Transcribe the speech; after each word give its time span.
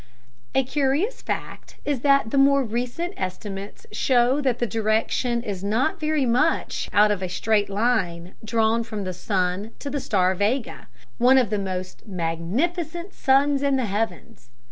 A 0.55 0.63
curious 0.63 1.21
fact 1.21 1.77
is 1.85 1.99
that 1.99 2.31
the 2.31 2.39
more 2.39 2.63
recent 2.63 3.13
estimates 3.17 3.85
show 3.91 4.41
that 4.41 4.57
the 4.57 4.65
direction 4.65 5.43
is 5.43 5.63
not 5.63 5.99
very 5.99 6.25
much 6.25 6.89
out 6.91 7.11
of 7.11 7.21
a 7.21 7.29
straight 7.29 7.69
line 7.69 8.33
drawn 8.43 8.81
from 8.81 9.03
the 9.03 9.13
sun 9.13 9.73
to 9.77 9.91
the 9.91 9.99
star 9.99 10.33
Vega, 10.33 10.87
one 11.19 11.37
of 11.37 11.51
the 11.51 11.59
most 11.59 12.07
magnificent 12.07 13.13
suns 13.13 13.61
in 13.61 13.75
the 13.75 13.85
heavens. 13.85 14.49